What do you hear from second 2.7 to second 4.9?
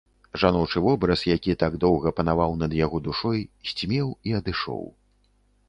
яго душой, сцьмеў і адышоў.